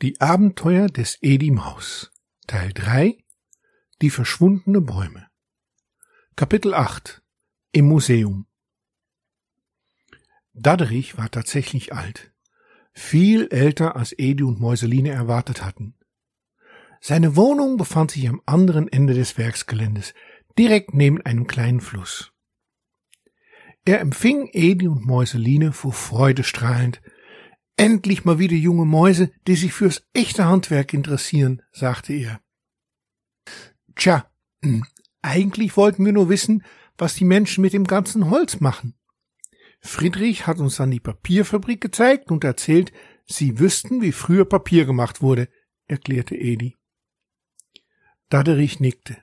Die 0.00 0.20
Abenteuer 0.20 0.86
des 0.86 1.18
Edi 1.22 1.50
Maus 1.50 2.12
Teil 2.46 2.72
3 2.72 3.18
Die 4.00 4.10
verschwundene 4.10 4.80
Bäume 4.80 5.26
Kapitel 6.36 6.72
8 6.72 7.20
Im 7.72 7.88
Museum 7.88 8.46
Dadderich 10.52 11.18
war 11.18 11.32
tatsächlich 11.32 11.94
alt. 11.94 12.32
Viel 12.92 13.48
älter 13.50 13.96
als 13.96 14.16
Edi 14.16 14.44
und 14.44 14.60
Mäuseline 14.60 15.10
erwartet 15.10 15.64
hatten. 15.64 15.96
Seine 17.00 17.34
Wohnung 17.34 17.76
befand 17.76 18.12
sich 18.12 18.28
am 18.28 18.40
anderen 18.46 18.86
Ende 18.86 19.14
des 19.14 19.36
Werksgeländes, 19.36 20.14
direkt 20.56 20.94
neben 20.94 21.20
einem 21.22 21.48
kleinen 21.48 21.80
Fluss. 21.80 22.30
Er 23.84 23.98
empfing 23.98 24.48
Edi 24.52 24.86
und 24.86 25.04
Mäuseline 25.04 25.72
vor 25.72 25.92
Freude 25.92 26.44
strahlend, 26.44 27.00
Endlich 27.78 28.24
mal 28.24 28.40
wieder 28.40 28.56
junge 28.56 28.84
Mäuse, 28.84 29.30
die 29.46 29.54
sich 29.54 29.72
fürs 29.72 30.02
echte 30.12 30.44
Handwerk 30.46 30.92
interessieren, 30.92 31.62
sagte 31.70 32.12
er. 32.12 32.40
Tja, 33.94 34.28
hm, 34.64 34.84
eigentlich 35.22 35.76
wollten 35.76 36.04
wir 36.04 36.12
nur 36.12 36.28
wissen, 36.28 36.64
was 36.96 37.14
die 37.14 37.24
Menschen 37.24 37.62
mit 37.62 37.72
dem 37.72 37.84
ganzen 37.84 38.30
Holz 38.30 38.58
machen. 38.58 38.94
Friedrich 39.80 40.48
hat 40.48 40.58
uns 40.58 40.74
dann 40.74 40.90
die 40.90 40.98
Papierfabrik 40.98 41.80
gezeigt 41.80 42.32
und 42.32 42.42
erzählt, 42.42 42.92
sie 43.26 43.60
wüssten, 43.60 44.02
wie 44.02 44.10
früher 44.10 44.44
Papier 44.44 44.84
gemacht 44.84 45.22
wurde, 45.22 45.48
erklärte 45.86 46.34
Edi. 46.34 46.74
Daderich 48.28 48.80
nickte. 48.80 49.18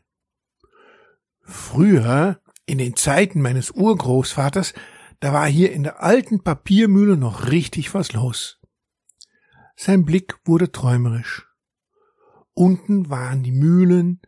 Früher, 1.42 2.42
in 2.66 2.78
den 2.78 2.96
Zeiten 2.96 3.42
meines 3.42 3.72
Urgroßvaters, 3.72 4.74
da 5.26 5.34
war 5.34 5.48
hier 5.48 5.72
in 5.72 5.82
der 5.82 6.04
alten 6.04 6.44
Papiermühle 6.44 7.18
noch 7.18 7.50
richtig 7.50 7.96
was 7.96 8.14
los. 8.14 8.60
Sein 9.76 10.06
Blick 10.06 10.36
wurde 10.46 10.72
träumerisch. 10.72 11.48
Unten 12.54 13.10
waren 13.10 13.42
die 13.42 13.52
Mühlen, 13.52 14.22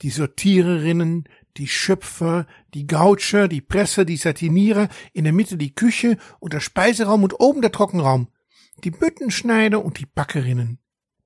die 0.00 0.08
Sortiererinnen, 0.08 1.28
die 1.58 1.68
Schöpfer, 1.68 2.46
die 2.72 2.86
Gautscher, 2.86 3.46
die 3.46 3.60
Presser, 3.60 4.06
die 4.06 4.16
Satinierer, 4.16 4.88
in 5.12 5.24
der 5.24 5.34
Mitte 5.34 5.58
die 5.58 5.74
Küche 5.74 6.16
und 6.40 6.54
der 6.54 6.60
Speiseraum 6.60 7.24
und 7.24 7.38
oben 7.38 7.60
der 7.60 7.70
Trockenraum, 7.70 8.28
die 8.84 8.90
Büttenschneider 8.90 9.84
und 9.84 9.98
die 9.98 10.06
Backerinnen. 10.06 10.78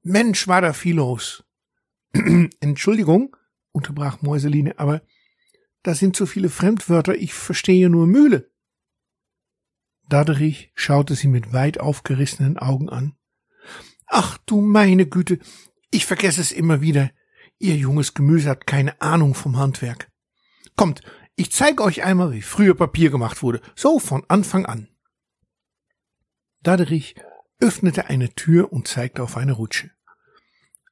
Mensch, 0.03 0.49
war 0.49 0.63
da 0.63 0.73
viel 0.73 0.97
los. 0.97 1.45
Entschuldigung, 2.59 3.37
unterbrach 3.71 4.21
Mäuseline, 4.21 4.81
aber 4.81 5.01
da 5.85 5.95
sind 5.95 6.17
so 6.17 6.27
viele 6.27 6.49
Fremdwörter, 6.49 7.15
ich 7.15 7.35
verstehe 7.35 7.89
nur 7.89 8.09
Mühle. 8.09 8.52
Daderich 10.13 10.71
schaute 10.75 11.15
sie 11.15 11.27
mit 11.27 11.55
weit 11.55 11.81
aufgerissenen 11.81 12.59
Augen 12.59 12.91
an. 12.91 13.17
Ach 14.07 14.37
du 14.45 14.61
meine 14.61 15.07
Güte, 15.07 15.39
ich 15.91 16.05
vergesse 16.05 16.43
es 16.43 16.53
immer 16.53 16.83
wieder. 16.83 17.11
Ihr 17.59 17.77
junges 17.77 18.13
Gemüse 18.13 18.51
hat 18.51 18.67
keine 18.67 19.01
Ahnung 19.01 19.35
vom 19.35 19.57
Handwerk. 19.57 20.13
Kommt, 20.77 21.01
ich 21.35 21.51
zeige 21.51 21.83
euch 21.83 22.03
einmal, 22.03 22.31
wie 22.33 22.43
früher 22.43 22.75
Papier 22.75 23.09
gemacht 23.09 23.43
wurde, 23.43 23.63
so 23.75 23.99
von 23.99 24.23
Anfang 24.29 24.67
an. 24.67 24.89
Daderich 26.61 27.15
öffnete 27.59 28.09
eine 28.09 28.35
Tür 28.35 28.71
und 28.71 28.89
zeigte 28.89 29.23
auf 29.23 29.39
eine 29.39 29.53
Rutsche. 29.53 29.93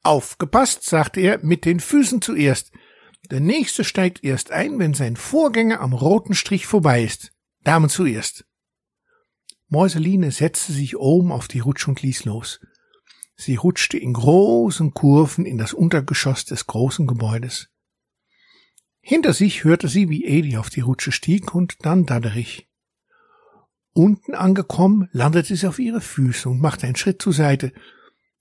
Aufgepasst, 0.03 0.85
sagte 0.85 1.21
er, 1.21 1.45
mit 1.45 1.67
den 1.67 1.81
Füßen 1.81 2.23
zuerst. 2.23 2.73
Der 3.31 3.41
nächste 3.41 3.85
steigt 3.85 4.25
erst 4.25 4.51
ein, 4.51 4.79
wenn 4.79 4.95
sein 4.95 5.17
Vorgänger 5.17 5.81
am 5.83 5.93
roten 5.93 6.33
Strich 6.33 6.65
vorbei 6.65 7.05
ist. 7.05 7.33
Damen 7.65 7.91
zuerst. 7.91 8.47
Mäuseline 9.73 10.33
setzte 10.33 10.73
sich 10.73 10.97
oben 10.97 11.31
auf 11.31 11.47
die 11.47 11.61
Rutsche 11.61 11.91
und 11.91 12.03
ließ 12.03 12.25
los. 12.25 12.61
Sie 13.37 13.55
rutschte 13.55 13.97
in 13.97 14.13
großen 14.13 14.93
Kurven 14.95 15.47
in 15.47 15.59
das 15.59 15.73
Untergeschoss 15.73 16.45
des 16.45 16.67
großen 16.67 17.07
Gebäudes. 17.07 17.71
Hinter 19.01 19.33
sich 19.33 19.63
hörte 19.63 19.87
sie, 19.87 20.09
wie 20.11 20.25
Edi 20.25 20.57
auf 20.57 20.71
die 20.71 20.81
Rutsche 20.81 21.13
stieg 21.13 21.55
und 21.55 21.77
dann 21.87 22.05
Dadderich. 22.05 22.69
Unten 23.93 24.35
angekommen, 24.35 25.09
landete 25.13 25.55
sie 25.55 25.69
auf 25.69 25.79
ihre 25.79 26.01
Füße 26.01 26.49
und 26.49 26.61
machte 26.61 26.87
einen 26.87 26.97
Schritt 26.97 27.23
zur 27.23 27.33
Seite. 27.33 27.73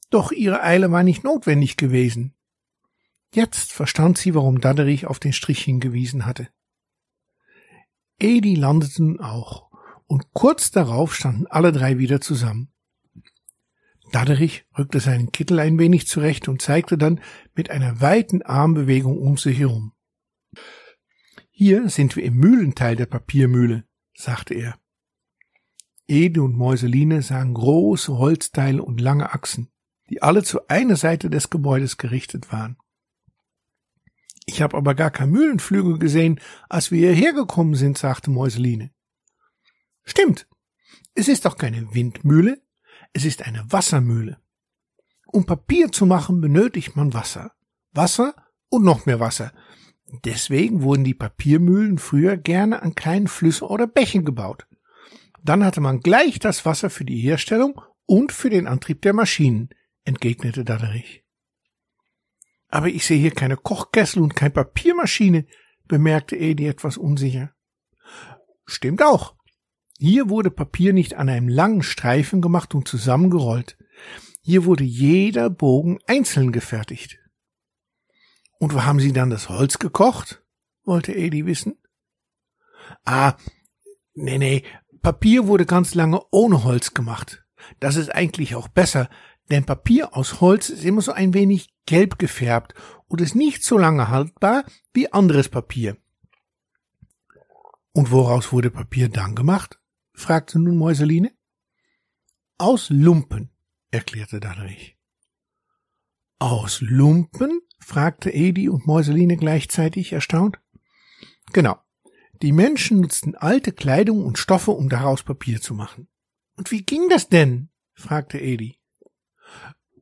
Doch 0.09 0.31
ihre 0.31 0.63
Eile 0.63 0.91
war 0.91 1.03
nicht 1.03 1.23
notwendig 1.23 1.77
gewesen. 1.77 2.33
Jetzt 3.35 3.71
verstand 3.71 4.17
sie, 4.17 4.33
warum 4.33 4.61
Dadderich 4.61 5.05
auf 5.05 5.19
den 5.19 5.33
Strich 5.33 5.63
hingewiesen 5.63 6.25
hatte. 6.25 6.49
Edi 8.17 8.55
landete 8.55 9.03
nun 9.03 9.19
auch 9.19 9.68
und 10.09 10.33
kurz 10.33 10.71
darauf 10.71 11.15
standen 11.15 11.45
alle 11.47 11.71
drei 11.71 11.99
wieder 11.99 12.19
zusammen. 12.19 12.73
Daderich 14.11 14.65
rückte 14.75 14.99
seinen 14.99 15.31
Kittel 15.31 15.59
ein 15.59 15.77
wenig 15.77 16.07
zurecht 16.07 16.47
und 16.47 16.63
zeigte 16.63 16.97
dann 16.97 17.21
mit 17.53 17.69
einer 17.69 18.01
weiten 18.01 18.41
Armbewegung 18.41 19.19
um 19.19 19.37
sich 19.37 19.59
herum. 19.59 19.93
Hier 21.51 21.89
sind 21.89 22.15
wir 22.15 22.23
im 22.23 22.37
Mühlenteil 22.37 22.95
der 22.95 23.05
Papiermühle, 23.05 23.83
sagte 24.15 24.55
er. 24.55 24.79
Ede 26.07 26.41
und 26.41 26.57
Mäuseline 26.57 27.21
sahen 27.21 27.53
große 27.53 28.17
Holzteile 28.17 28.81
und 28.81 28.99
lange 28.99 29.31
Achsen, 29.31 29.69
die 30.09 30.23
alle 30.23 30.41
zu 30.41 30.67
einer 30.69 30.95
Seite 30.95 31.29
des 31.29 31.51
Gebäudes 31.51 31.97
gerichtet 31.97 32.51
waren. 32.51 32.77
Ich 34.47 34.63
habe 34.63 34.75
aber 34.75 34.95
gar 34.95 35.11
kein 35.11 35.29
Mühlenflügel 35.29 35.99
gesehen, 35.99 36.39
als 36.67 36.89
wir 36.89 37.13
hierher 37.13 37.33
gekommen 37.33 37.75
sind, 37.75 37.99
sagte 37.99 38.31
Mäuseline. 38.31 38.89
Stimmt. 40.09 40.47
Es 41.13 41.27
ist 41.27 41.45
doch 41.45 41.55
keine 41.55 41.93
Windmühle, 41.93 42.63
es 43.13 43.25
ist 43.25 43.45
eine 43.45 43.71
Wassermühle. 43.71 44.39
Um 45.27 45.45
Papier 45.45 45.91
zu 45.91 46.07
machen, 46.07 46.41
benötigt 46.41 46.95
man 46.95 47.13
Wasser. 47.13 47.51
Wasser 47.91 48.33
und 48.69 48.83
noch 48.83 49.05
mehr 49.05 49.19
Wasser. 49.19 49.53
Deswegen 50.25 50.81
wurden 50.81 51.03
die 51.03 51.13
Papiermühlen 51.13 51.99
früher 51.99 52.37
gerne 52.37 52.81
an 52.81 52.95
kleinen 52.95 53.27
Flüssen 53.27 53.67
oder 53.67 53.85
Bächen 53.85 54.25
gebaut. 54.25 54.65
Dann 55.43 55.63
hatte 55.63 55.79
man 55.79 55.99
gleich 55.99 56.39
das 56.39 56.65
Wasser 56.65 56.89
für 56.89 57.05
die 57.05 57.19
Herstellung 57.19 57.79
und 58.07 58.31
für 58.31 58.49
den 58.49 58.65
Antrieb 58.65 59.03
der 59.03 59.13
Maschinen, 59.13 59.69
entgegnete 60.05 60.65
Daderich. 60.65 61.23
Aber 62.67 62.87
ich 62.87 63.05
sehe 63.05 63.19
hier 63.19 63.31
keine 63.31 63.57
Kochkessel 63.57 64.23
und 64.23 64.35
keine 64.35 64.51
Papiermaschine, 64.51 65.45
bemerkte 65.87 66.35
Edi 66.35 66.65
etwas 66.65 66.97
unsicher. 66.97 67.53
Stimmt 68.65 69.03
auch. 69.03 69.38
Hier 69.99 70.29
wurde 70.29 70.49
Papier 70.49 70.93
nicht 70.93 71.15
an 71.15 71.27
einem 71.27 71.49
langen 71.49 71.83
Streifen 71.83 72.41
gemacht 72.41 72.73
und 72.73 72.87
zusammengerollt. 72.87 73.77
Hier 74.41 74.63
wurde 74.63 74.85
jeder 74.85 75.49
Bogen 75.49 75.99
einzeln 76.07 76.53
gefertigt. 76.53 77.19
Und 78.59 78.73
wo 78.73 78.83
haben 78.83 79.01
Sie 79.01 79.11
dann 79.11 79.29
das 79.29 79.49
Holz 79.49 79.77
gekocht? 79.77 80.41
wollte 80.85 81.13
Edi 81.13 81.45
wissen. 81.45 81.77
Ah, 83.03 83.35
nee, 84.13 84.37
nee, 84.37 84.63
Papier 85.01 85.47
wurde 85.47 85.65
ganz 85.65 85.93
lange 85.95 86.21
ohne 86.31 86.63
Holz 86.63 86.93
gemacht. 86.93 87.45
Das 87.79 87.97
ist 87.97 88.09
eigentlich 88.15 88.55
auch 88.55 88.69
besser, 88.69 89.09
denn 89.51 89.65
Papier 89.65 90.15
aus 90.15 90.39
Holz 90.39 90.69
ist 90.69 90.85
immer 90.85 91.01
so 91.01 91.11
ein 91.11 91.33
wenig 91.33 91.69
gelb 91.85 92.19
gefärbt 92.19 92.73
und 93.07 93.19
ist 93.19 93.35
nicht 93.35 93.63
so 93.63 93.77
lange 93.77 94.07
haltbar 94.07 94.63
wie 94.93 95.11
anderes 95.11 95.49
Papier. 95.49 95.97
Und 97.91 98.11
woraus 98.11 98.53
wurde 98.53 98.71
Papier 98.71 99.09
dann 99.09 99.35
gemacht? 99.35 99.79
Fragte 100.19 100.59
nun 100.59 100.77
Mäuseline. 100.77 101.31
Aus 102.57 102.89
Lumpen, 102.89 103.49
erklärte 103.89 104.39
Dadrich. 104.39 104.97
Aus 106.39 106.81
Lumpen? 106.81 107.61
fragte 107.79 108.29
Edi 108.29 108.67
und 108.69 108.85
Mäuseline 108.85 109.37
gleichzeitig 109.37 110.11
erstaunt. 110.11 110.59
Genau. 111.53 111.79
Die 112.41 112.51
Menschen 112.51 112.99
nutzten 113.01 113.35
alte 113.35 113.71
Kleidung 113.71 114.25
und 114.25 114.37
Stoffe, 114.37 114.71
um 114.71 114.89
daraus 114.89 115.23
Papier 115.23 115.61
zu 115.61 115.73
machen. 115.73 116.07
Und 116.55 116.71
wie 116.71 116.83
ging 116.83 117.09
das 117.09 117.29
denn? 117.29 117.69
fragte 117.93 118.39
Edi. 118.39 118.77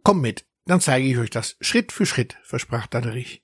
Komm 0.04 0.22
mit, 0.22 0.48
dann 0.66 0.82
zeige 0.82 1.08
ich 1.08 1.18
euch 1.18 1.30
das 1.30 1.58
Schritt 1.62 1.92
für 1.92 2.06
Schritt, 2.06 2.38
versprach 2.44 2.88
Dadderich. 2.88 3.44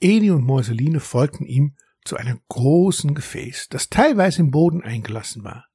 Edi 0.00 0.30
und 0.30 0.44
Mäuseline 0.44 1.00
folgten 1.00 1.46
ihm 1.46 1.76
zu 2.04 2.16
einem 2.16 2.40
großen 2.48 3.14
Gefäß, 3.14 3.68
das 3.70 3.90
teilweise 3.90 4.42
im 4.42 4.50
Boden 4.50 4.82
eingelassen 4.82 5.44
war. 5.44 5.66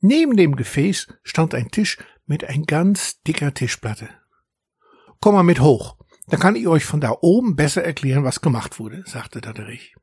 Neben 0.00 0.36
dem 0.36 0.54
Gefäß 0.54 1.08
stand 1.22 1.54
ein 1.54 1.70
Tisch 1.70 1.98
mit 2.26 2.44
ein 2.44 2.64
ganz 2.64 3.20
dicker 3.22 3.52
Tischplatte. 3.54 4.08
Komm 5.20 5.34
mal 5.34 5.42
mit 5.42 5.60
hoch, 5.60 5.96
dann 6.28 6.40
kann 6.40 6.56
ich 6.56 6.68
euch 6.68 6.84
von 6.84 7.00
da 7.00 7.16
oben 7.20 7.56
besser 7.56 7.82
erklären, 7.82 8.24
was 8.24 8.40
gemacht 8.40 8.78
wurde, 8.78 9.02
sagte 9.06 9.40
Daderich. 9.40 9.96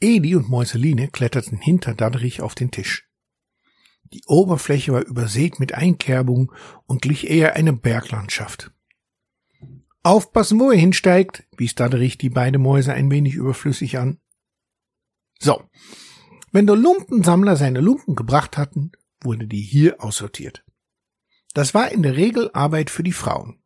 Edi 0.00 0.36
und 0.36 0.48
Mäuseline 0.48 1.08
kletterten 1.08 1.58
hinter 1.58 1.94
Daderich 1.94 2.40
auf 2.40 2.54
den 2.54 2.70
Tisch. 2.70 3.08
Die 4.12 4.22
Oberfläche 4.26 4.92
war 4.92 5.04
übersät 5.04 5.58
mit 5.58 5.74
Einkerbungen 5.74 6.50
und 6.86 7.02
glich 7.02 7.28
eher 7.28 7.56
einer 7.56 7.72
Berglandschaft. 7.72 8.70
Aufpassen, 10.04 10.60
wo 10.60 10.70
er 10.70 10.78
hinsteigt, 10.78 11.44
wies 11.56 11.74
Daderich 11.74 12.18
die 12.18 12.28
beiden 12.28 12.60
Mäuse 12.60 12.92
ein 12.92 13.10
wenig 13.10 13.34
überflüssig 13.34 13.98
an. 13.98 14.20
So, 15.40 15.62
wenn 16.52 16.66
der 16.66 16.76
Lumpensammler 16.76 17.56
seine 17.56 17.80
Lumpen 17.80 18.14
gebracht 18.14 18.58
hatten, 18.58 18.92
wurde 19.22 19.46
die 19.46 19.62
hier 19.62 20.04
aussortiert. 20.04 20.62
Das 21.54 21.72
war 21.72 21.90
in 21.90 22.02
der 22.02 22.16
Regel 22.16 22.50
Arbeit 22.52 22.90
für 22.90 23.02
die 23.02 23.12
Frauen. 23.12 23.62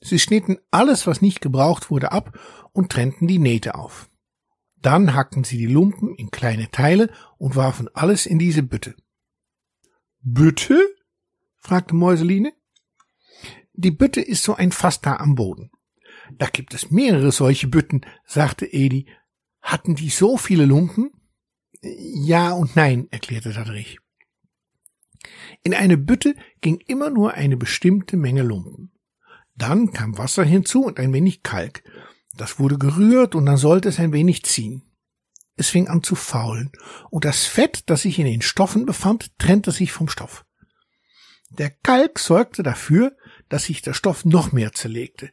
Sie 0.00 0.18
schnitten 0.18 0.56
alles, 0.70 1.06
was 1.06 1.20
nicht 1.20 1.42
gebraucht 1.42 1.90
wurde, 1.90 2.12
ab 2.12 2.38
und 2.72 2.90
trennten 2.90 3.26
die 3.26 3.38
Nähte 3.38 3.74
auf. 3.74 4.08
Dann 4.76 5.14
hackten 5.14 5.44
sie 5.44 5.58
die 5.58 5.66
Lumpen 5.66 6.14
in 6.14 6.30
kleine 6.30 6.70
Teile 6.70 7.10
und 7.36 7.56
warfen 7.56 7.88
alles 7.92 8.24
in 8.24 8.38
diese 8.38 8.62
Bütte. 8.62 8.94
Bütte? 10.20 10.78
fragte 11.56 11.94
Mäuseline. 11.94 12.54
Die 13.74 13.90
Bütte 13.90 14.20
ist 14.20 14.44
so 14.44 14.54
ein 14.54 14.72
Fass 14.72 15.00
da 15.00 15.16
am 15.16 15.34
Boden. 15.34 15.70
Da 16.32 16.46
gibt 16.46 16.74
es 16.74 16.90
mehrere 16.90 17.32
solche 17.32 17.68
Bütten, 17.68 18.02
sagte 18.26 18.66
Edi. 18.66 19.06
Hatten 19.60 19.94
die 19.94 20.10
so 20.10 20.36
viele 20.36 20.64
Lumpen? 20.64 21.10
Ja 21.82 22.52
und 22.52 22.76
nein, 22.76 23.08
erklärte 23.10 23.52
Dadrich. 23.52 23.98
In 25.62 25.74
eine 25.74 25.96
Bütte 25.96 26.34
ging 26.60 26.78
immer 26.86 27.10
nur 27.10 27.34
eine 27.34 27.56
bestimmte 27.56 28.16
Menge 28.16 28.42
Lumpen. 28.42 28.92
Dann 29.54 29.92
kam 29.92 30.18
Wasser 30.18 30.44
hinzu 30.44 30.84
und 30.84 30.98
ein 30.98 31.12
wenig 31.12 31.42
Kalk. 31.42 31.82
Das 32.36 32.58
wurde 32.58 32.78
gerührt 32.78 33.34
und 33.34 33.46
dann 33.46 33.56
sollte 33.56 33.88
es 33.88 34.00
ein 34.00 34.12
wenig 34.12 34.44
ziehen. 34.44 34.82
Es 35.56 35.68
fing 35.68 35.86
an 35.86 36.02
zu 36.02 36.16
faulen, 36.16 36.72
und 37.10 37.24
das 37.24 37.44
Fett, 37.44 37.88
das 37.88 38.02
sich 38.02 38.18
in 38.18 38.26
den 38.26 38.42
Stoffen 38.42 38.86
befand, 38.86 39.38
trennte 39.38 39.70
sich 39.70 39.92
vom 39.92 40.08
Stoff. 40.08 40.44
Der 41.50 41.70
Kalk 41.70 42.18
sorgte 42.18 42.64
dafür, 42.64 43.16
dass 43.48 43.64
sich 43.64 43.80
der 43.80 43.94
Stoff 43.94 44.24
noch 44.24 44.50
mehr 44.50 44.72
zerlegte. 44.72 45.30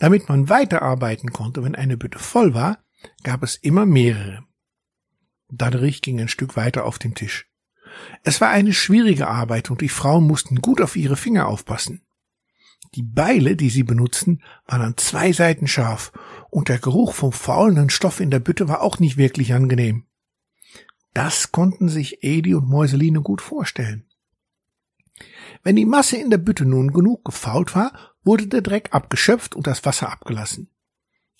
Damit 0.00 0.28
man 0.28 0.48
weiterarbeiten 0.48 1.30
konnte, 1.30 1.62
wenn 1.62 1.76
eine 1.76 1.96
Bütte 1.96 2.18
voll 2.18 2.54
war, 2.54 2.82
gab 3.22 3.42
es 3.42 3.54
immer 3.54 3.86
mehrere. 3.86 4.42
Dadurch 5.50 6.00
ging 6.00 6.18
ein 6.20 6.28
Stück 6.28 6.56
weiter 6.56 6.86
auf 6.86 6.98
dem 6.98 7.14
Tisch. 7.14 7.48
Es 8.22 8.40
war 8.40 8.48
eine 8.48 8.72
schwierige 8.72 9.28
Arbeit 9.28 9.70
und 9.70 9.82
die 9.82 9.88
Frauen 9.88 10.26
mussten 10.26 10.56
gut 10.56 10.80
auf 10.80 10.96
ihre 10.96 11.16
Finger 11.16 11.46
aufpassen. 11.46 12.02
Die 12.94 13.02
Beile, 13.02 13.56
die 13.56 13.68
sie 13.68 13.82
benutzten, 13.82 14.42
waren 14.66 14.82
an 14.82 14.96
zwei 14.96 15.32
Seiten 15.32 15.68
scharf 15.68 16.12
und 16.48 16.68
der 16.68 16.78
Geruch 16.78 17.12
vom 17.12 17.32
faulenden 17.32 17.90
Stoff 17.90 18.20
in 18.20 18.30
der 18.30 18.40
Bütte 18.40 18.68
war 18.68 18.80
auch 18.80 18.98
nicht 18.98 19.16
wirklich 19.16 19.52
angenehm. 19.52 20.06
Das 21.12 21.52
konnten 21.52 21.88
sich 21.88 22.22
Edi 22.22 22.54
und 22.54 22.68
Mäuseline 22.68 23.20
gut 23.20 23.42
vorstellen. 23.42 24.06
Wenn 25.62 25.76
die 25.76 25.84
Masse 25.84 26.16
in 26.16 26.30
der 26.30 26.38
Bütte 26.38 26.64
nun 26.64 26.92
genug 26.92 27.24
gefault 27.24 27.74
war, 27.74 27.92
wurde 28.24 28.46
der 28.46 28.62
Dreck 28.62 28.88
abgeschöpft 28.92 29.54
und 29.54 29.66
das 29.66 29.84
Wasser 29.84 30.10
abgelassen. 30.10 30.70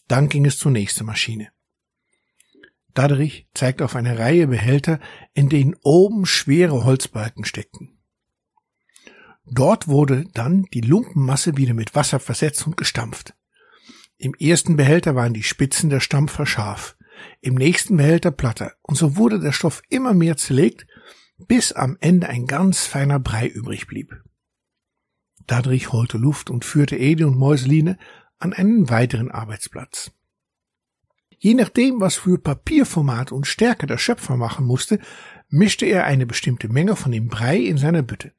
Dann 0.09 0.29
ging 0.29 0.45
es 0.47 0.59
zur 0.59 0.73
nächsten 0.73 1.05
Maschine. 1.05 1.49
Daderich 2.95 3.47
zeigt 3.55 3.83
auf 3.83 3.95
eine 3.95 4.19
Reihe 4.19 4.49
Behälter, 4.49 4.99
in 5.33 5.49
denen 5.49 5.77
oben 5.83 6.27
schwere 6.27 6.85
Holzbalken 6.85 7.45
steckten. 7.45 7.99
Dort 9.45 9.89
wurde 9.89 10.25
dann 10.35 10.65
die 10.75 10.81
Lumpenmasse 10.81 11.57
wieder 11.57 11.75
mit 11.75 11.95
Wasser 11.95 12.21
versetzt 12.21 12.67
und 12.67 12.77
gestampft. 12.77 13.35
Im 14.17 14.35
ersten 14.35 14.77
Behälter 14.77 15.15
waren 15.15 15.35
die 15.35 15.43
Spitzen 15.43 15.91
der 15.91 16.01
Stampfer 16.01 16.47
scharf, 16.47 16.97
im 17.41 17.55
nächsten 17.55 17.97
Behälter 17.97 18.31
platter, 18.31 18.73
und 18.83 18.97
so 18.97 19.17
wurde 19.17 19.41
der 19.41 19.53
Stoff 19.53 19.83
immer 19.89 20.15
mehr 20.15 20.37
zerlegt, 20.37 20.87
bis 21.39 21.73
am 21.73 21.97
Ende 22.01 22.29
ein 22.29 22.47
ganz 22.47 22.87
feiner 22.87 23.19
Brei 23.19 23.47
übrig 23.47 23.87
blieb. 23.87 24.23
Dadrich 25.51 25.91
holte 25.91 26.17
Luft 26.17 26.49
und 26.49 26.65
führte 26.65 26.97
Ede 26.97 27.27
und 27.27 27.37
Mäuseline 27.37 27.99
an 28.39 28.53
einen 28.53 28.89
weiteren 28.89 29.33
Arbeitsplatz. 29.33 30.13
Je 31.41 31.55
nachdem, 31.55 32.01
was 32.01 32.15
für 32.15 32.39
Papierformat 32.39 33.33
und 33.33 33.49
Stärke 33.49 33.89
der 33.89 33.99
Schöpfer 33.99 34.37
machen 34.37 34.65
musste, 34.65 35.01
mischte 35.49 35.87
er 35.87 36.05
eine 36.05 36.25
bestimmte 36.25 36.69
Menge 36.69 36.95
von 36.95 37.11
dem 37.11 37.27
Brei 37.27 37.57
in 37.57 37.79
seiner 37.79 38.03
Bütte. 38.03 38.33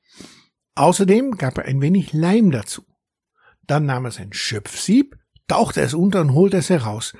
Außerdem 0.76 1.32
gab 1.32 1.58
er 1.58 1.66
ein 1.66 1.82
wenig 1.82 2.14
Leim 2.14 2.50
dazu. 2.50 2.86
Dann 3.68 3.86
nahm 3.86 4.06
er 4.06 4.12
sein 4.12 4.32
Schöpfsieb, 4.32 5.18
tauchte 5.50 5.82
es 5.82 5.94
unter 5.94 6.22
und 6.22 6.34
holte 6.34 6.56
es 6.56 6.70
heraus. 6.70 7.14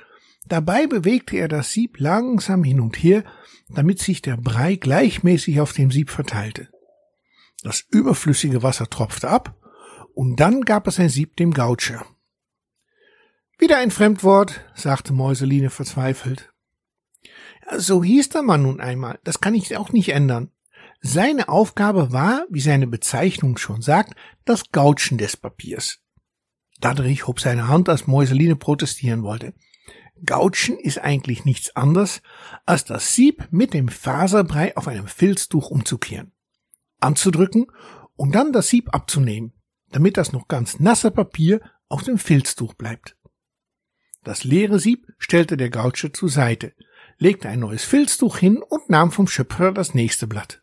Dabei 0.48 0.86
bewegte 0.86 1.36
er 1.36 1.48
das 1.48 1.72
Sieb 1.72 2.00
langsam 2.00 2.64
hin 2.64 2.80
und 2.80 2.96
her, 2.96 3.24
damit 3.68 3.98
sich 3.98 4.22
der 4.22 4.38
Brei 4.38 4.76
gleichmäßig 4.76 5.60
auf 5.60 5.74
dem 5.74 5.90
Sieb 5.90 6.08
verteilte. 6.08 6.70
Das 7.62 7.84
überflüssige 7.90 8.62
Wasser 8.62 8.88
tropfte 8.88 9.28
ab, 9.28 9.58
und 10.14 10.36
dann 10.36 10.62
gab 10.62 10.86
er 10.86 10.92
sein 10.92 11.08
Sieb 11.08 11.36
dem 11.36 11.52
Gautscher. 11.52 12.04
Wieder 13.58 13.78
ein 13.78 13.90
Fremdwort, 13.90 14.60
sagte 14.74 15.12
Mäuseline 15.12 15.70
verzweifelt. 15.70 16.52
So 17.76 18.02
hieß 18.02 18.30
der 18.30 18.42
Mann 18.42 18.62
nun 18.62 18.80
einmal, 18.80 19.20
das 19.24 19.40
kann 19.40 19.54
ich 19.54 19.76
auch 19.76 19.92
nicht 19.92 20.10
ändern. 20.10 20.50
Seine 21.00 21.48
Aufgabe 21.48 22.12
war, 22.12 22.44
wie 22.48 22.60
seine 22.60 22.86
Bezeichnung 22.86 23.56
schon 23.56 23.82
sagt, 23.82 24.14
das 24.44 24.70
Gautschen 24.70 25.18
des 25.18 25.36
Papiers. 25.36 26.00
Dadrich 26.80 27.26
hob 27.26 27.40
seine 27.40 27.68
Hand, 27.68 27.88
als 27.88 28.06
Mäuseline 28.06 28.56
protestieren 28.56 29.22
wollte. 29.22 29.54
Gautschen 30.24 30.78
ist 30.78 30.98
eigentlich 30.98 31.44
nichts 31.44 31.74
anderes, 31.74 32.22
als 32.66 32.84
das 32.84 33.14
Sieb 33.14 33.48
mit 33.50 33.74
dem 33.74 33.88
Faserbrei 33.88 34.76
auf 34.76 34.86
einem 34.88 35.06
Filztuch 35.06 35.70
umzukehren, 35.70 36.32
anzudrücken 37.00 37.66
und 38.16 38.34
dann 38.34 38.52
das 38.52 38.68
Sieb 38.68 38.94
abzunehmen, 38.94 39.52
damit 39.92 40.16
das 40.16 40.32
noch 40.32 40.48
ganz 40.48 40.80
nasse 40.80 41.10
Papier 41.10 41.60
auf 41.88 42.02
dem 42.02 42.18
Filztuch 42.18 42.74
bleibt. 42.74 43.16
Das 44.24 44.44
leere 44.44 44.78
Sieb 44.78 45.12
stellte 45.18 45.56
der 45.56 45.70
Gautsche 45.70 46.12
zur 46.12 46.28
Seite, 46.28 46.74
legte 47.18 47.48
ein 47.48 47.60
neues 47.60 47.84
Filztuch 47.84 48.38
hin 48.38 48.62
und 48.62 48.88
nahm 48.88 49.10
vom 49.10 49.26
Schöpfer 49.26 49.72
das 49.72 49.94
nächste 49.94 50.26
Blatt. 50.26 50.62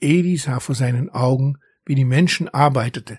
Edi 0.00 0.36
sah 0.36 0.60
vor 0.60 0.74
seinen 0.74 1.10
Augen, 1.10 1.58
wie 1.86 1.94
die 1.94 2.04
Menschen 2.04 2.48
arbeitete 2.48 3.18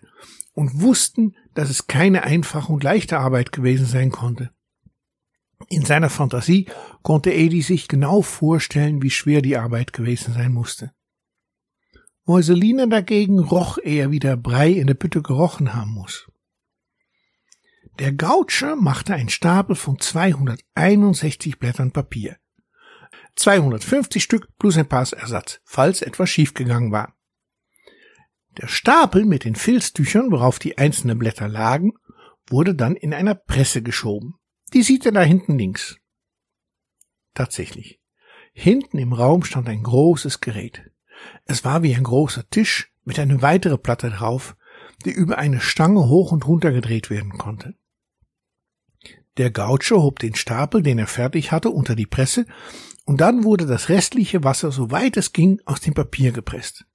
und 0.53 0.81
wussten, 0.81 1.35
dass 1.53 1.69
es 1.69 1.87
keine 1.87 2.23
einfache 2.23 2.71
und 2.71 2.83
leichte 2.83 3.19
Arbeit 3.19 3.51
gewesen 3.51 3.85
sein 3.85 4.11
konnte. 4.11 4.51
In 5.69 5.85
seiner 5.85 6.09
Fantasie 6.09 6.67
konnte 7.01 7.31
Edi 7.31 7.61
sich 7.61 7.87
genau 7.87 8.21
vorstellen, 8.21 9.01
wie 9.01 9.09
schwer 9.09 9.41
die 9.41 9.57
Arbeit 9.57 9.93
gewesen 9.93 10.33
sein 10.33 10.51
musste. 10.51 10.91
Mäuseline 12.25 12.87
dagegen 12.87 13.39
roch 13.39 13.77
eher, 13.77 14.09
wie 14.11 14.19
der 14.19 14.35
Brei 14.35 14.71
in 14.71 14.87
der 14.87 14.95
Bütte 14.95 15.21
gerochen 15.21 15.75
haben 15.75 15.91
muss. 15.91 16.27
Der 17.99 18.11
Gautscher 18.11 18.75
machte 18.75 19.13
ein 19.13 19.29
Stapel 19.29 19.75
von 19.75 19.99
261 19.99 21.59
Blättern 21.59 21.91
Papier. 21.91 22.37
250 23.35 24.23
Stück 24.23 24.47
plus 24.57 24.77
ein 24.77 24.87
Passersatz, 24.87 25.61
falls 25.63 26.01
etwas 26.01 26.29
schiefgegangen 26.29 26.91
war. 26.91 27.15
Der 28.57 28.67
Stapel 28.67 29.25
mit 29.25 29.43
den 29.43 29.55
Filztüchern, 29.55 30.31
worauf 30.31 30.59
die 30.59 30.77
einzelnen 30.77 31.19
Blätter 31.19 31.47
lagen, 31.47 31.93
wurde 32.47 32.73
dann 32.73 32.95
in 32.95 33.13
einer 33.13 33.35
Presse 33.35 33.81
geschoben. 33.81 34.35
Die 34.73 34.83
sieht 34.83 35.05
er 35.05 35.11
da 35.11 35.21
hinten 35.21 35.57
links. 35.57 35.97
Tatsächlich. 37.33 37.99
Hinten 38.53 38.97
im 38.97 39.13
Raum 39.13 39.43
stand 39.43 39.67
ein 39.67 39.83
großes 39.83 40.39
Gerät. 40.39 40.89
Es 41.45 41.63
war 41.63 41.83
wie 41.83 41.95
ein 41.95 42.03
großer 42.03 42.49
Tisch 42.49 42.91
mit 43.03 43.19
einer 43.19 43.41
weiteren 43.41 43.81
Platte 43.81 44.09
drauf, 44.09 44.55
die 45.05 45.11
über 45.11 45.37
eine 45.37 45.61
Stange 45.61 46.07
hoch 46.07 46.31
und 46.31 46.47
runter 46.47 46.71
gedreht 46.71 47.09
werden 47.09 47.37
konnte. 47.37 47.75
Der 49.37 49.51
Gaucho 49.51 50.01
hob 50.01 50.19
den 50.19 50.35
Stapel, 50.35 50.81
den 50.81 50.97
er 50.97 51.07
fertig 51.07 51.51
hatte, 51.51 51.69
unter 51.69 51.95
die 51.95 52.05
Presse, 52.05 52.45
und 53.05 53.21
dann 53.21 53.43
wurde 53.43 53.65
das 53.65 53.89
restliche 53.89 54.43
Wasser, 54.43 54.71
soweit 54.71 55.17
es 55.17 55.33
ging, 55.33 55.61
aus 55.65 55.81
dem 55.81 55.93
Papier 55.93 56.31
gepresst. 56.31 56.85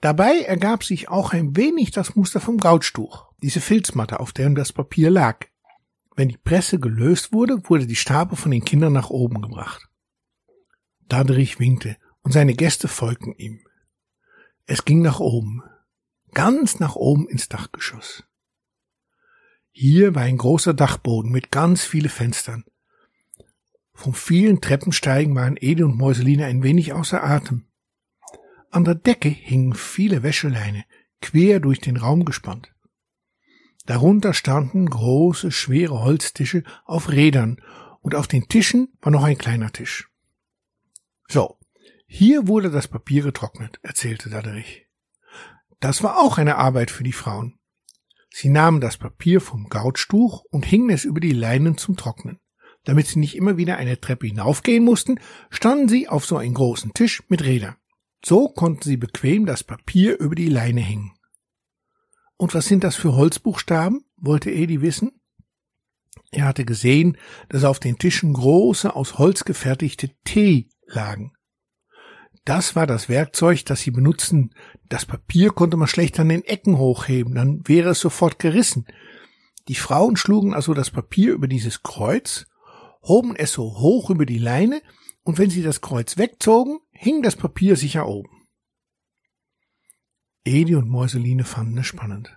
Dabei 0.00 0.40
ergab 0.40 0.82
sich 0.82 1.08
auch 1.08 1.32
ein 1.32 1.56
wenig 1.56 1.90
das 1.90 2.16
Muster 2.16 2.40
vom 2.40 2.58
Gautstuch, 2.58 3.26
diese 3.42 3.60
Filzmatte, 3.60 4.20
auf 4.20 4.32
der 4.32 4.50
das 4.50 4.72
Papier 4.72 5.10
lag. 5.10 5.46
Wenn 6.16 6.28
die 6.28 6.38
Presse 6.38 6.78
gelöst 6.78 7.32
wurde, 7.32 7.68
wurde 7.68 7.86
die 7.86 7.96
Stapel 7.96 8.36
von 8.36 8.50
den 8.50 8.64
Kindern 8.64 8.92
nach 8.92 9.10
oben 9.10 9.40
gebracht. 9.42 9.88
Dadrich 11.08 11.58
winkte, 11.58 11.96
und 12.22 12.32
seine 12.32 12.54
Gäste 12.54 12.88
folgten 12.88 13.34
ihm. 13.34 13.60
Es 14.66 14.84
ging 14.84 15.02
nach 15.02 15.20
oben, 15.20 15.62
ganz 16.32 16.78
nach 16.78 16.96
oben 16.96 17.28
ins 17.28 17.48
Dachgeschoss. 17.48 18.24
Hier 19.70 20.14
war 20.14 20.22
ein 20.22 20.38
großer 20.38 20.74
Dachboden 20.74 21.32
mit 21.32 21.50
ganz 21.50 21.84
viele 21.84 22.08
Fenstern. 22.08 22.64
Vom 23.94 24.14
vielen 24.14 24.60
Treppensteigen 24.60 25.34
waren 25.34 25.56
Ede 25.56 25.84
und 25.84 25.96
Mäuseline 25.96 26.46
ein 26.46 26.62
wenig 26.62 26.92
außer 26.92 27.22
Atem. 27.22 27.66
An 28.70 28.84
der 28.84 28.94
Decke 28.94 29.28
hingen 29.28 29.74
viele 29.74 30.22
Wäscheleine, 30.22 30.84
quer 31.20 31.60
durch 31.60 31.80
den 31.80 31.96
Raum 31.96 32.24
gespannt. 32.24 32.74
Darunter 33.86 34.32
standen 34.32 34.88
große, 34.88 35.50
schwere 35.50 36.00
Holztische 36.00 36.62
auf 36.84 37.10
Rädern 37.10 37.60
und 38.00 38.14
auf 38.14 38.28
den 38.28 38.48
Tischen 38.48 38.92
war 39.00 39.10
noch 39.10 39.24
ein 39.24 39.38
kleiner 39.38 39.72
Tisch. 39.72 40.10
So, 41.28 41.58
hier 42.14 42.46
wurde 42.46 42.70
das 42.70 42.88
Papier 42.88 43.22
getrocknet, 43.22 43.80
erzählte 43.82 44.28
Daderich. 44.28 44.86
Das 45.80 46.02
war 46.02 46.20
auch 46.20 46.36
eine 46.36 46.56
Arbeit 46.56 46.90
für 46.90 47.04
die 47.04 47.14
Frauen. 47.14 47.58
Sie 48.28 48.50
nahmen 48.50 48.82
das 48.82 48.98
Papier 48.98 49.40
vom 49.40 49.70
Gautstuch 49.70 50.44
und 50.50 50.66
hingen 50.66 50.90
es 50.90 51.06
über 51.06 51.20
die 51.20 51.32
Leinen 51.32 51.78
zum 51.78 51.96
Trocknen. 51.96 52.38
Damit 52.84 53.06
sie 53.06 53.18
nicht 53.18 53.34
immer 53.34 53.56
wieder 53.56 53.78
eine 53.78 53.98
Treppe 53.98 54.26
hinaufgehen 54.26 54.84
mussten, 54.84 55.20
standen 55.48 55.88
sie 55.88 56.06
auf 56.06 56.26
so 56.26 56.36
einen 56.36 56.52
großen 56.52 56.92
Tisch 56.92 57.22
mit 57.28 57.44
Rädern. 57.44 57.76
So 58.22 58.50
konnten 58.50 58.82
sie 58.82 58.98
bequem 58.98 59.46
das 59.46 59.64
Papier 59.64 60.20
über 60.20 60.34
die 60.34 60.50
Leine 60.50 60.82
hängen. 60.82 61.14
Und 62.36 62.52
was 62.52 62.66
sind 62.66 62.84
das 62.84 62.94
für 62.94 63.16
Holzbuchstaben? 63.16 64.04
wollte 64.18 64.50
Edi 64.50 64.82
wissen. 64.82 65.18
Er 66.30 66.44
hatte 66.44 66.66
gesehen, 66.66 67.16
dass 67.48 67.64
auf 67.64 67.80
den 67.80 67.96
Tischen 67.96 68.34
große, 68.34 68.94
aus 68.94 69.16
Holz 69.16 69.44
gefertigte 69.46 70.10
T 70.24 70.68
lagen. 70.84 71.32
Das 72.44 72.74
war 72.74 72.86
das 72.86 73.08
Werkzeug, 73.08 73.64
das 73.66 73.80
sie 73.80 73.92
benutzten. 73.92 74.50
Das 74.88 75.06
Papier 75.06 75.50
konnte 75.50 75.76
man 75.76 75.86
schlecht 75.86 76.18
an 76.18 76.28
den 76.28 76.42
Ecken 76.42 76.76
hochheben, 76.76 77.34
dann 77.34 77.66
wäre 77.66 77.90
es 77.90 78.00
sofort 78.00 78.38
gerissen. 78.38 78.86
Die 79.68 79.76
Frauen 79.76 80.16
schlugen 80.16 80.54
also 80.54 80.74
das 80.74 80.90
Papier 80.90 81.32
über 81.32 81.46
dieses 81.46 81.82
Kreuz, 81.84 82.46
hoben 83.02 83.36
es 83.36 83.52
so 83.52 83.78
hoch 83.78 84.10
über 84.10 84.26
die 84.26 84.38
Leine, 84.38 84.82
und 85.22 85.38
wenn 85.38 85.50
sie 85.50 85.62
das 85.62 85.80
Kreuz 85.80 86.18
wegzogen, 86.18 86.80
hing 86.90 87.22
das 87.22 87.36
Papier 87.36 87.76
sicher 87.76 88.08
oben. 88.08 88.48
Edi 90.44 90.74
und 90.74 90.88
Mäuseline 90.88 91.44
fanden 91.44 91.78
es 91.78 91.86
spannend. 91.86 92.36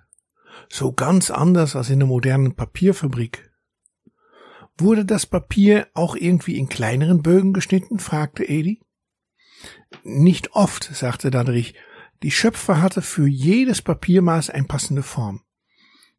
So 0.70 0.94
ganz 0.94 1.32
anders 1.32 1.76
als 1.76 1.90
in 1.90 1.98
der 1.98 2.08
modernen 2.08 2.56
Papierfabrik. 2.56 3.52
Wurde 4.78 5.04
das 5.04 5.26
Papier 5.26 5.88
auch 5.96 6.16
irgendwie 6.16 6.58
in 6.58 6.70
kleineren 6.70 7.24
Bögen 7.24 7.54
geschnitten? 7.54 7.98
fragte 7.98 8.44
Edi. 8.44 8.85
Nicht 10.04 10.54
oft, 10.54 10.84
sagte 10.84 11.32
Dadrich. 11.32 11.76
Die 12.24 12.32
Schöpfer 12.32 12.82
hatte 12.82 13.02
für 13.02 13.28
jedes 13.28 13.82
Papiermaß 13.82 14.50
eine 14.50 14.66
passende 14.66 15.04
Form. 15.04 15.42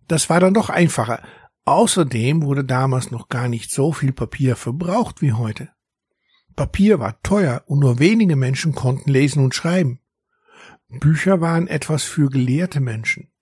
Das 0.09 0.31
war 0.31 0.41
dann 0.41 0.55
doch 0.55 0.71
einfacher. 0.71 1.23
Außerdem 1.65 2.43
wurde 2.43 2.65
damals 2.65 3.11
noch 3.11 3.29
gar 3.29 3.49
nicht 3.49 3.71
so 3.71 3.93
viel 3.93 4.13
Papier 4.13 4.55
verbraucht 4.57 5.21
wie 5.21 5.33
heute. 5.33 5.71
Papier 6.55 7.01
war 7.01 7.21
teuer 7.23 7.65
und 7.67 7.81
nur 7.81 7.99
wenige 7.99 8.37
Menschen 8.37 8.75
konnten 8.75 9.11
lesen 9.11 9.43
und 9.43 9.55
schreiben. 9.55 10.01
Bücher 10.89 11.41
waren 11.41 11.67
etwas 11.67 12.05
für 12.05 12.31
gelehrte 12.31 12.81
Menschen. 12.81 13.33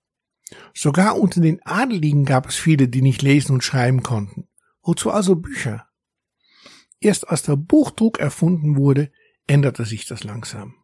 Sogar 0.73 1.19
unter 1.19 1.41
den 1.41 1.63
Adeligen 1.65 2.25
gab 2.25 2.47
es 2.47 2.55
viele, 2.55 2.87
die 2.87 3.01
nicht 3.01 3.21
lesen 3.21 3.53
und 3.53 3.63
schreiben 3.63 4.03
konnten. 4.03 4.47
Wozu 4.81 5.11
also 5.11 5.35
Bücher? 5.35 5.87
Erst 6.99 7.29
als 7.29 7.43
der 7.43 7.55
Buchdruck 7.55 8.19
erfunden 8.19 8.77
wurde, 8.77 9.11
änderte 9.47 9.85
sich 9.85 10.05
das 10.05 10.23
langsam. 10.23 10.75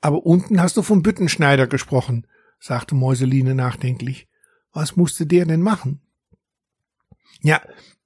Aber 0.00 0.26
unten 0.26 0.60
hast 0.60 0.76
du 0.76 0.82
vom 0.82 1.02
Büttenschneider 1.02 1.66
gesprochen, 1.66 2.26
sagte 2.58 2.94
Mäuseline 2.94 3.54
nachdenklich. 3.54 4.28
Was 4.72 4.96
musste 4.96 5.26
der 5.26 5.46
denn 5.46 5.62
machen? 5.62 6.00
Ja, 7.40 7.60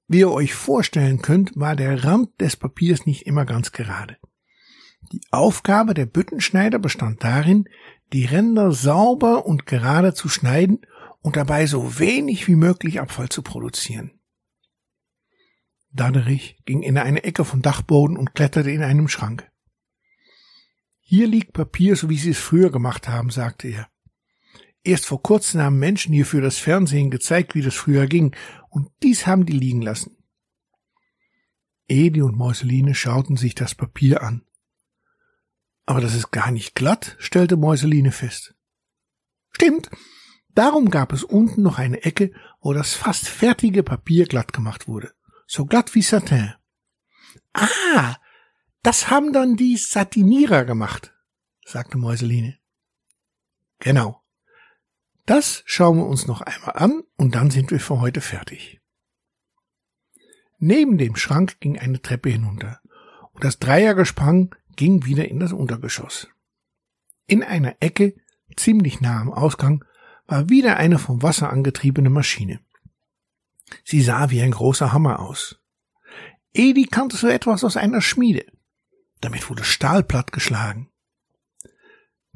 wie 0.07 0.19
ihr 0.19 0.31
euch 0.31 0.53
vorstellen 0.53 1.21
könnt, 1.21 1.51
war 1.55 1.75
der 1.75 2.03
Rand 2.03 2.29
des 2.39 2.55
Papiers 2.55 3.05
nicht 3.05 3.25
immer 3.25 3.45
ganz 3.45 3.71
gerade. 3.71 4.17
Die 5.11 5.21
Aufgabe 5.31 5.93
der 5.93 6.05
Büttenschneider 6.05 6.79
bestand 6.79 7.23
darin, 7.23 7.69
die 8.13 8.25
Ränder 8.25 8.71
sauber 8.71 9.45
und 9.45 9.65
gerade 9.65 10.13
zu 10.13 10.29
schneiden 10.29 10.81
und 11.21 11.35
dabei 11.35 11.65
so 11.65 11.99
wenig 11.99 12.47
wie 12.47 12.55
möglich 12.55 12.99
Abfall 12.99 13.29
zu 13.29 13.41
produzieren. 13.41 14.16
Daderich 15.97 16.57
ging 16.65 16.81
in 16.81 16.97
eine 16.97 17.23
Ecke 17.23 17.43
vom 17.43 17.61
Dachboden 17.61 18.15
und 18.15 18.33
kletterte 18.33 18.71
in 18.71 18.83
einem 18.83 19.09
Schrank. 19.09 19.51
Hier 21.01 21.27
liegt 21.27 21.53
Papier, 21.53 21.95
so 21.95 22.09
wie 22.09 22.17
Sie 22.17 22.31
es 22.31 22.37
früher 22.37 22.71
gemacht 22.71 23.09
haben, 23.09 23.29
sagte 23.29 23.67
er. 23.67 23.89
Erst 24.83 25.05
vor 25.05 25.21
kurzem 25.21 25.61
haben 25.61 25.79
Menschen 25.79 26.13
hier 26.13 26.25
für 26.25 26.39
das 26.39 26.57
Fernsehen 26.57 27.11
gezeigt, 27.11 27.55
wie 27.55 27.61
das 27.61 27.75
früher 27.75 28.07
ging, 28.07 28.35
und 28.69 28.89
dies 29.03 29.27
haben 29.27 29.45
die 29.45 29.53
liegen 29.53 29.81
lassen. 29.81 30.15
Edi 31.89 32.21
und 32.21 32.37
Mäuseline 32.37 32.95
schauten 32.95 33.35
sich 33.35 33.55
das 33.55 33.75
Papier 33.75 34.21
an. 34.23 34.45
Aber 35.85 35.99
das 35.99 36.13
ist 36.13 36.31
gar 36.31 36.51
nicht 36.51 36.75
glatt, 36.75 37.15
stellte 37.19 37.57
Mäuseline 37.57 38.11
fest. 38.11 38.55
Stimmt, 39.51 39.89
Darum 40.57 40.89
gab 40.89 41.13
es 41.13 41.23
unten 41.23 41.61
noch 41.61 41.77
eine 41.77 42.01
Ecke, 42.03 42.31
wo 42.61 42.73
das 42.73 42.95
fast 42.95 43.27
fertige 43.27 43.83
Papier 43.83 44.25
glatt 44.25 44.53
gemacht 44.53 44.87
wurde. 44.87 45.13
So 45.47 45.65
glatt 45.65 45.95
wie 45.95 46.01
Satin. 46.01 46.53
Ah, 47.53 48.17
das 48.83 49.09
haben 49.09 49.33
dann 49.33 49.55
die 49.55 49.77
Satinierer 49.77 50.65
gemacht, 50.65 51.15
sagte 51.65 51.97
Mäuseline. 51.97 52.59
Genau. 53.79 54.21
Das 55.25 55.63
schauen 55.65 55.97
wir 55.97 56.05
uns 56.05 56.27
noch 56.27 56.41
einmal 56.41 56.75
an 56.75 57.03
und 57.15 57.35
dann 57.35 57.49
sind 57.49 57.71
wir 57.71 57.79
für 57.79 57.99
heute 57.99 58.21
fertig. 58.21 58.81
Neben 60.57 60.97
dem 60.97 61.15
Schrank 61.15 61.59
ging 61.59 61.77
eine 61.77 62.01
Treppe 62.01 62.29
hinunter 62.29 62.81
und 63.31 63.43
das 63.43 63.59
Dreiergespann 63.59 64.51
ging 64.75 65.05
wieder 65.05 65.27
in 65.27 65.39
das 65.39 65.53
Untergeschoss. 65.53 66.29
In 67.25 67.43
einer 67.43 67.75
Ecke, 67.79 68.15
ziemlich 68.55 69.01
nah 69.01 69.21
am 69.21 69.31
Ausgang, 69.31 69.83
war 70.27 70.49
wieder 70.49 70.77
eine 70.77 70.99
vom 70.99 71.23
Wasser 71.23 71.49
angetriebene 71.51 72.09
Maschine. 72.09 72.59
Sie 73.83 74.01
sah 74.01 74.29
wie 74.29 74.41
ein 74.41 74.51
großer 74.51 74.93
Hammer 74.93 75.19
aus. 75.19 75.59
Edi 76.53 76.85
kannte 76.85 77.17
so 77.17 77.27
etwas 77.27 77.63
aus 77.63 77.77
einer 77.77 78.01
Schmiede. 78.01 78.45
Damit 79.21 79.49
wurde 79.49 79.63
Stahl 79.63 80.03
plattgeschlagen. 80.03 80.89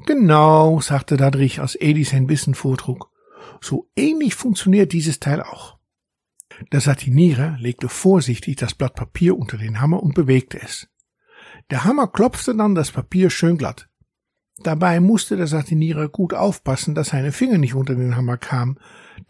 Genau, 0.06 0.80
sagte 0.80 1.16
Dadrich, 1.16 1.60
als 1.60 1.80
Edi 1.80 2.04
sein 2.04 2.28
Wissen 2.28 2.54
vortrug. 2.54 3.10
So 3.60 3.90
ähnlich 3.96 4.34
funktioniert 4.34 4.92
dieses 4.92 5.20
Teil 5.20 5.42
auch. 5.42 5.78
Der 6.72 6.80
Satinierer 6.80 7.56
legte 7.58 7.88
vorsichtig 7.88 8.56
das 8.56 8.74
Blatt 8.74 8.94
Papier 8.94 9.36
unter 9.36 9.58
den 9.58 9.80
Hammer 9.80 10.02
und 10.02 10.14
bewegte 10.14 10.60
es. 10.60 10.88
Der 11.70 11.84
Hammer 11.84 12.08
klopfte 12.08 12.54
dann 12.54 12.74
das 12.74 12.90
Papier 12.90 13.30
schön 13.30 13.56
glatt. 13.56 13.88
Dabei 14.58 15.00
musste 15.00 15.36
der 15.36 15.46
Satinierer 15.46 16.08
gut 16.08 16.34
aufpassen, 16.34 16.94
dass 16.94 17.08
seine 17.08 17.32
Finger 17.32 17.58
nicht 17.58 17.74
unter 17.74 17.94
den 17.94 18.16
Hammer 18.16 18.36
kamen, 18.36 18.78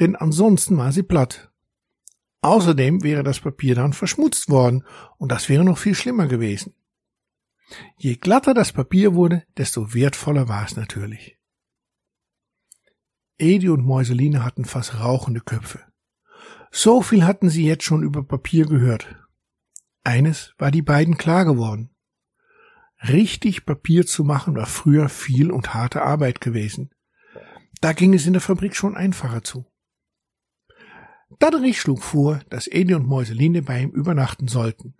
denn 0.00 0.16
ansonsten 0.16 0.76
war 0.76 0.92
sie 0.92 1.02
platt. 1.02 1.51
Außerdem 2.42 3.02
wäre 3.04 3.22
das 3.22 3.40
Papier 3.40 3.74
dann 3.74 3.92
verschmutzt 3.92 4.50
worden, 4.50 4.84
und 5.16 5.30
das 5.30 5.48
wäre 5.48 5.64
noch 5.64 5.78
viel 5.78 5.94
schlimmer 5.94 6.26
gewesen. 6.26 6.74
Je 7.96 8.16
glatter 8.16 8.52
das 8.52 8.72
Papier 8.72 9.14
wurde, 9.14 9.44
desto 9.56 9.94
wertvoller 9.94 10.48
war 10.48 10.64
es 10.64 10.76
natürlich. 10.76 11.38
Edi 13.38 13.68
und 13.68 13.84
Mäuseline 13.84 14.44
hatten 14.44 14.64
fast 14.64 15.00
rauchende 15.00 15.40
Köpfe. 15.40 15.80
So 16.70 17.00
viel 17.00 17.24
hatten 17.24 17.48
sie 17.48 17.64
jetzt 17.64 17.84
schon 17.84 18.02
über 18.02 18.24
Papier 18.24 18.66
gehört. 18.66 19.14
Eines 20.04 20.54
war 20.58 20.70
die 20.70 20.82
beiden 20.82 21.16
klar 21.16 21.44
geworden. 21.44 21.94
Richtig 23.08 23.64
Papier 23.66 24.06
zu 24.06 24.24
machen 24.24 24.56
war 24.56 24.66
früher 24.66 25.08
viel 25.08 25.50
und 25.50 25.74
harte 25.74 26.02
Arbeit 26.02 26.40
gewesen. 26.40 26.90
Da 27.80 27.92
ging 27.92 28.14
es 28.14 28.26
in 28.26 28.32
der 28.32 28.42
Fabrik 28.42 28.76
schon 28.76 28.96
einfacher 28.96 29.42
zu. 29.42 29.71
Dadrich 31.38 31.80
schlug 31.80 32.02
vor, 32.02 32.40
dass 32.50 32.66
Edi 32.66 32.94
und 32.94 33.06
Mäuseline 33.06 33.62
bei 33.62 33.82
ihm 33.82 33.90
übernachten 33.90 34.48
sollten. 34.48 34.94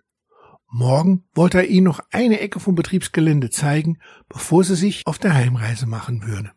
Morgen 0.67 1.25
wollte 1.35 1.59
er 1.59 1.67
ihnen 1.67 1.85
noch 1.85 1.99
eine 2.11 2.39
Ecke 2.39 2.59
vom 2.59 2.73
Betriebsgelände 2.73 3.51
zeigen, 3.51 3.99
bevor 4.27 4.63
sie 4.63 4.75
sich 4.75 5.05
auf 5.05 5.19
der 5.19 5.35
Heimreise 5.35 5.85
machen 5.85 6.25
würde. 6.25 6.51